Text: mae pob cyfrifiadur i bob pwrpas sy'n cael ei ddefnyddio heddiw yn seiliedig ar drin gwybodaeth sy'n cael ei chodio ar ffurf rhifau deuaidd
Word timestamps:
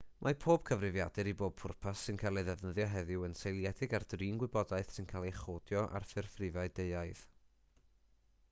mae 0.25 0.35
pob 0.43 0.61
cyfrifiadur 0.67 1.27
i 1.31 1.33
bob 1.41 1.53
pwrpas 1.63 2.05
sy'n 2.07 2.17
cael 2.21 2.41
ei 2.41 2.45
ddefnyddio 2.47 2.87
heddiw 2.93 3.25
yn 3.27 3.37
seiliedig 3.41 3.93
ar 3.99 4.05
drin 4.13 4.39
gwybodaeth 4.43 4.93
sy'n 4.97 5.09
cael 5.11 5.27
ei 5.29 5.33
chodio 5.43 5.83
ar 6.01 6.07
ffurf 6.13 6.39
rhifau 6.41 6.73
deuaidd 6.81 7.23